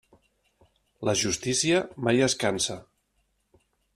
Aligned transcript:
La 1.09 1.13
justícia 1.25 1.83
mai 2.07 2.23
es 2.29 2.37
cansa. 2.45 2.81